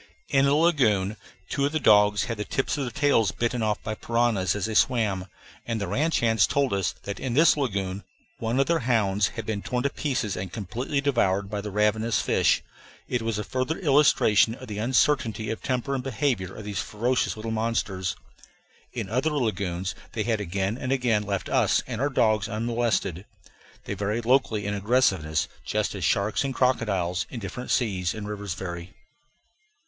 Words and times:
In 0.29 0.47
a 0.47 0.55
lagoon 0.55 1.15
two 1.47 1.63
of 1.67 1.73
the 1.73 1.79
dogs 1.79 2.23
had 2.23 2.37
the 2.37 2.43
tips 2.43 2.75
of 2.75 2.85
their 2.85 2.89
tails 2.89 3.29
bitten 3.31 3.61
off 3.61 3.83
by 3.83 3.93
piranhas 3.93 4.55
as 4.55 4.65
they 4.65 4.73
swam, 4.73 5.27
and 5.63 5.79
the 5.79 5.87
ranch 5.87 6.21
hands 6.21 6.47
told 6.47 6.73
us 6.73 6.95
that 7.03 7.19
in 7.19 7.35
this 7.35 7.55
lagoon 7.55 8.03
one 8.39 8.59
of 8.59 8.65
their 8.65 8.79
hounds 8.79 9.27
had 9.37 9.45
been 9.45 9.61
torn 9.61 9.83
to 9.83 9.91
pieces 9.91 10.35
and 10.35 10.51
completely 10.51 11.01
devoured 11.01 11.51
by 11.51 11.61
the 11.61 11.69
ravenous 11.69 12.19
fish. 12.19 12.63
It 13.07 13.21
was 13.21 13.37
a 13.37 13.43
further 13.43 13.77
illustration 13.77 14.55
of 14.55 14.67
the 14.67 14.79
uncertainty 14.79 15.51
of 15.51 15.61
temper 15.61 15.93
and 15.93 16.03
behavior 16.03 16.55
of 16.55 16.63
these 16.65 16.81
ferocious 16.81 17.35
little 17.35 17.51
monsters. 17.51 18.15
In 18.93 19.07
other 19.07 19.29
lagoons 19.29 19.93
they 20.13 20.23
had 20.23 20.41
again 20.41 20.79
and 20.79 20.91
again 20.91 21.21
left 21.21 21.47
us 21.47 21.83
and 21.85 22.01
our 22.01 22.09
dogs 22.09 22.49
unmolested. 22.49 23.23
They 23.85 23.93
vary 23.93 24.21
locally 24.21 24.65
in 24.65 24.73
aggressiveness 24.73 25.47
just 25.63 25.93
as 25.93 26.03
sharks 26.03 26.43
and 26.43 26.55
crocodiles 26.55 27.27
in 27.29 27.39
different 27.39 27.69
seas 27.69 28.15
and 28.15 28.27
rivers 28.27 28.55
vary. 28.55 28.95